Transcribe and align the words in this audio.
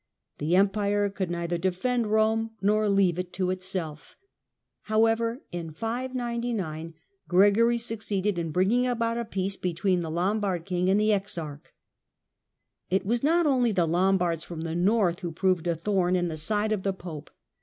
The 0.39 0.55
Empire 0.55 1.11
could 1.11 1.29
neither 1.29 1.59
defend 1.59 2.07
Rome 2.07 2.55
nor 2.59 2.89
leave 2.89 3.19
it 3.19 3.31
to 3.33 3.51
itself. 3.51 4.15
However, 4.85 5.43
in 5.51 5.69
599 5.69 6.95
Gregory 7.27 7.77
succeeded 7.77 8.39
in 8.39 8.49
bringing 8.49 8.87
about 8.87 9.19
a 9.19 9.25
peace 9.25 9.57
be 9.57 9.75
tween 9.75 10.01
the 10.01 10.09
Lombard 10.09 10.65
king 10.65 10.89
and 10.89 10.99
the 10.99 11.13
exarch. 11.13 11.71
It 12.89 13.05
was 13.05 13.21
not 13.21 13.45
only 13.45 13.71
the 13.71 13.85
Lombards 13.85 14.43
from 14.43 14.61
the 14.61 14.73
north 14.73 15.19
who 15.19 15.31
proved 15.31 15.67
a 15.67 15.75
thorn 15.75 16.15
in 16.15 16.29
the 16.29 16.35
side 16.37 16.71
of 16.71 16.81
the 16.81 16.93
Pope. 16.93 17.29